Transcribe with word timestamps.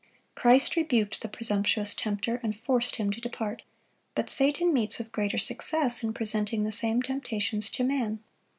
Christ 0.33 0.75
rebuked 0.75 1.21
the 1.21 1.29
presumptuous 1.29 1.93
tempter, 1.93 2.39
and 2.41 2.59
forced 2.59 2.95
him 2.95 3.11
to 3.11 3.21
depart. 3.21 3.61
But 4.15 4.31
Satan 4.31 4.73
meets 4.73 4.97
with 4.97 5.11
greater 5.11 5.37
success 5.37 6.01
in 6.03 6.11
presenting 6.11 6.63
the 6.63 6.71
same 6.71 7.03
temptations 7.03 7.69
to 7.69 7.83
man. 7.83 8.19